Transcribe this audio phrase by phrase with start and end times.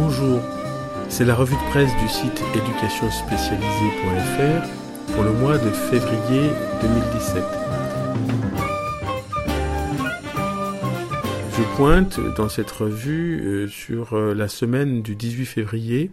[0.00, 0.40] Bonjour,
[1.08, 6.50] c'est la revue de presse du site éducationspécialisée.fr pour le mois de février
[6.80, 7.42] 2017.
[11.50, 16.12] Je pointe dans cette revue euh, sur euh, la semaine du 18 février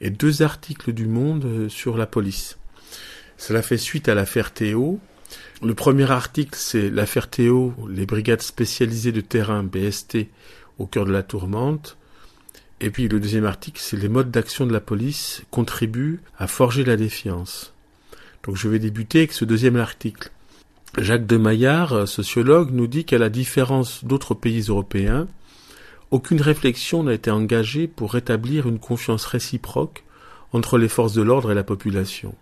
[0.00, 2.58] et deux articles du Monde euh, sur la police.
[3.36, 4.98] Cela fait suite à l'affaire Théo.
[5.62, 10.26] Le premier article, c'est l'affaire Théo, les brigades spécialisées de terrain BST
[10.78, 11.96] au cœur de la tourmente.
[12.80, 16.84] Et puis le deuxième article, c'est les modes d'action de la police contribuent à forger
[16.84, 17.72] la défiance.
[18.42, 20.30] Donc je vais débuter avec ce deuxième article.
[20.98, 25.26] Jacques de Maillard, sociologue, nous dit qu'à la différence d'autres pays européens,
[26.10, 30.04] aucune réflexion n'a été engagée pour rétablir une confiance réciproque
[30.52, 32.34] entre les forces de l'ordre et la population.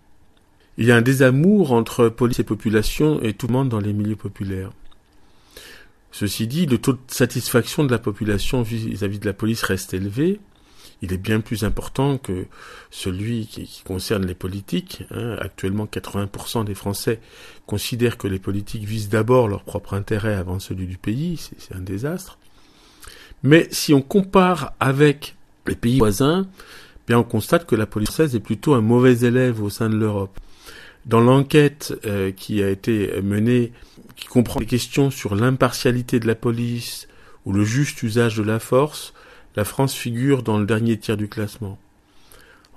[0.77, 3.93] Il y a un désamour entre police et population et tout le monde dans les
[3.93, 4.71] milieux populaires.
[6.13, 10.39] Ceci dit, le taux de satisfaction de la population vis-à-vis de la police reste élevé.
[11.01, 12.45] Il est bien plus important que
[12.91, 15.03] celui qui, concerne les politiques.
[15.09, 15.37] Hein.
[15.41, 17.19] Actuellement, 80% des Français
[17.65, 21.41] considèrent que les politiques visent d'abord leur propre intérêt avant celui du pays.
[21.57, 22.37] C'est un désastre.
[23.41, 26.45] Mais si on compare avec les pays voisins,
[27.07, 29.95] bien on constate que la police française est plutôt un mauvais élève au sein de
[29.95, 30.39] l'Europe.
[31.07, 33.73] Dans l'enquête euh, qui a été menée,
[34.15, 37.07] qui comprend des questions sur l'impartialité de la police
[37.45, 39.13] ou le juste usage de la force,
[39.55, 41.77] la France figure dans le dernier tiers du classement.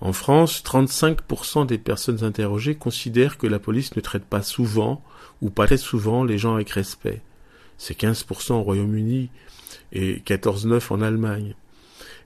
[0.00, 5.02] En France, 35% des personnes interrogées considèrent que la police ne traite pas souvent
[5.40, 7.22] ou pas très souvent les gens avec respect.
[7.78, 9.30] C'est 15% au Royaume-Uni
[9.92, 11.54] et 14,9% en Allemagne.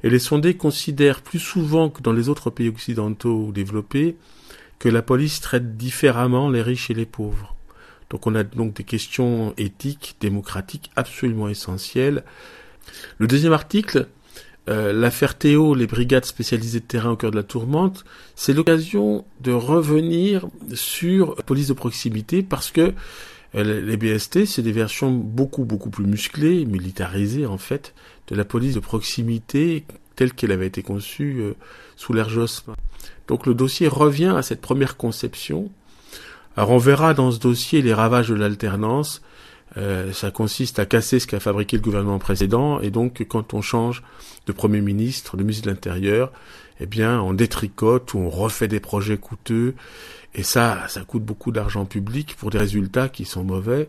[0.03, 4.17] Et les sondés considèrent plus souvent que dans les autres pays occidentaux ou développés
[4.79, 7.55] que la police traite différemment les riches et les pauvres.
[8.11, 12.25] Donc on a donc des questions éthiques, démocratiques absolument essentielles.
[13.19, 14.09] Le deuxième article,
[14.69, 18.05] euh, l'affaire Théo, les brigades spécialisées de terrain au cœur de la tourmente,
[18.35, 22.93] c'est l'occasion de revenir sur la police de proximité parce que
[23.55, 27.95] euh, les BST, c'est des versions beaucoup beaucoup plus musclées, militarisées en fait,
[28.29, 31.55] de la police de proximité telle qu'elle avait été conçue euh,
[31.97, 32.75] sous l'ère Jospin.
[33.27, 35.71] Donc le dossier revient à cette première conception.
[36.57, 39.23] Alors on verra dans ce dossier les ravages de l'alternance.
[39.77, 43.63] Euh, ça consiste à casser ce qu'a fabriqué le gouvernement précédent, et donc quand on
[43.63, 44.03] change
[44.47, 46.33] de Premier ministre, de ministre de l'Intérieur,
[46.81, 49.75] eh bien on détricote ou on refait des projets coûteux,
[50.35, 53.89] et ça, ça coûte beaucoup d'argent public pour des résultats qui sont mauvais.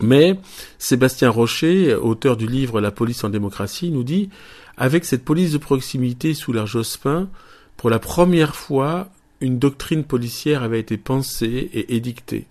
[0.00, 0.38] Mais
[0.78, 4.30] Sébastien Rocher, auteur du livre La police en démocratie, nous dit,
[4.78, 7.28] avec cette police de proximité sous l'ère Jospin,
[7.76, 9.08] pour la première fois,
[9.42, 12.46] une doctrine policière avait été pensée et édictée.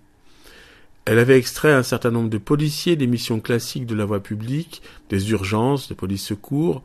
[1.04, 4.82] Elle avait extrait un certain nombre de policiers des missions classiques de la voie publique,
[5.08, 6.82] des urgences, des polices secours,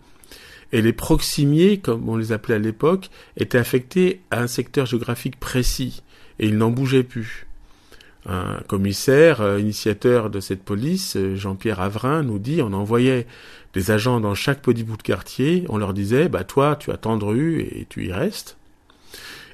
[0.72, 5.40] et les proximiers, comme on les appelait à l'époque, étaient affectés à un secteur géographique
[5.40, 6.02] précis,
[6.40, 7.46] et ils n'en bougeaient plus.
[8.26, 13.26] Un commissaire, euh, initiateur de cette police, euh, Jean-Pierre Avrin, nous dit on envoyait
[13.74, 17.18] des agents dans chaque petit bout de quartier, on leur disait, bah toi, tu attends
[17.18, 18.58] de rue et tu y restes.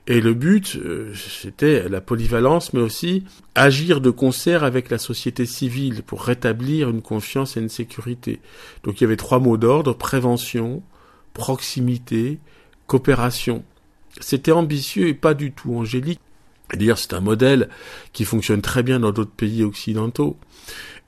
[0.05, 3.23] Et le but, euh, c'était la polyvalence, mais aussi
[3.55, 8.41] agir de concert avec la société civile pour rétablir une confiance et une sécurité.
[8.83, 10.83] Donc il y avait trois mots d'ordre, prévention,
[11.33, 12.39] proximité,
[12.85, 13.63] coopération.
[14.19, 16.19] C'était ambitieux et pas du tout angélique.
[16.73, 17.69] D'ailleurs, c'est un modèle
[18.11, 20.37] qui fonctionne très bien dans d'autres pays occidentaux.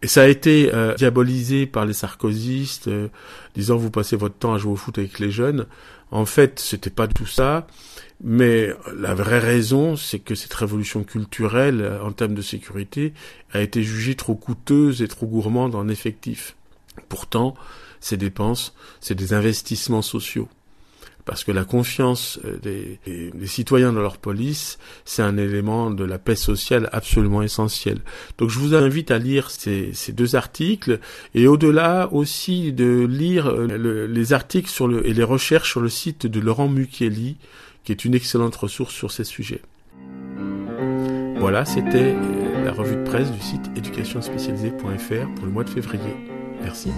[0.06, 3.08] Et ça a été euh, diabolisé par les sarkozystes, euh,
[3.56, 5.66] disant vous passez votre temps à jouer au foot avec les jeunes.
[6.12, 7.66] En fait, c'était pas tout ça.
[8.24, 13.14] Mais la vraie raison, c'est que cette révolution culturelle, euh, en termes de sécurité,
[13.52, 16.56] a été jugée trop coûteuse et trop gourmande en effectifs.
[17.10, 17.56] Pourtant,
[18.00, 20.48] ces dépenses, c'est des investissements sociaux
[21.25, 26.04] parce que la confiance euh, des, des, citoyens dans leur police, c'est un élément de
[26.04, 28.00] la paix sociale absolument essentiel.
[28.38, 31.00] Donc je vous invite à lire ces, ces deux articles
[31.33, 35.89] et au-delà aussi de lire euh, les articles sur le, et les recherches sur le
[35.89, 37.38] site de Laurent Mucchielli,
[37.83, 39.62] qui est une excellente ressource sur ces sujets.
[41.38, 46.16] Voilà, c'était euh, la revue de presse du site éducationspécialisée.fr pour le mois de février.
[46.63, 46.89] Merci.